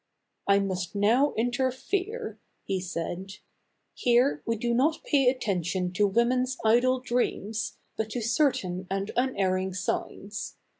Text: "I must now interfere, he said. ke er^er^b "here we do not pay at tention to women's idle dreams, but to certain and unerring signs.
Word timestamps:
"I 0.47 0.57
must 0.57 0.95
now 0.95 1.31
interfere, 1.37 2.39
he 2.63 2.79
said. 2.79 3.33
ke 3.95 4.01
er^er^b 4.01 4.01
"here 4.01 4.43
we 4.47 4.55
do 4.55 4.73
not 4.73 5.03
pay 5.03 5.29
at 5.29 5.41
tention 5.41 5.91
to 5.93 6.07
women's 6.07 6.57
idle 6.65 6.99
dreams, 6.99 7.77
but 7.97 8.09
to 8.09 8.21
certain 8.21 8.87
and 8.89 9.11
unerring 9.15 9.75
signs. 9.75 10.55